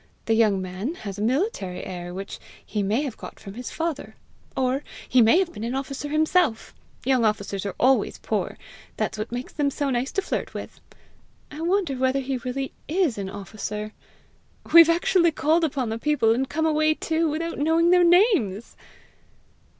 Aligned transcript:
The 0.25 0.33
young 0.33 0.59
man 0.63 0.95
has 1.05 1.19
a 1.19 1.21
military 1.21 1.83
air 1.83 2.11
which 2.11 2.39
he 2.65 2.81
may 2.81 3.03
have 3.03 3.17
got 3.17 3.39
from 3.39 3.53
his 3.53 3.69
father; 3.69 4.15
or 4.57 4.83
he 5.07 5.21
may 5.21 5.43
be 5.43 5.63
an 5.63 5.75
officer 5.75 6.09
himself: 6.09 6.73
young 7.05 7.23
officers 7.23 7.67
are 7.67 7.75
always 7.79 8.17
poor; 8.17 8.57
that's 8.97 9.19
what 9.19 9.31
makes 9.31 9.53
them 9.53 9.69
so 9.69 9.91
nice 9.91 10.11
to 10.13 10.23
flirt 10.23 10.55
with. 10.55 10.81
I 11.51 11.61
wonder 11.61 11.93
whether 11.97 12.19
he 12.19 12.37
really 12.37 12.73
IS 12.87 13.19
an 13.19 13.29
officer! 13.29 13.93
We've 14.73 14.89
actually 14.89 15.31
called 15.33 15.63
upon 15.63 15.89
the 15.89 15.99
people, 15.99 16.33
and 16.33 16.49
come 16.49 16.65
away 16.65 16.95
too, 16.95 17.29
without 17.29 17.59
knowing 17.59 17.91
their 17.91 18.03
names!" 18.03 18.75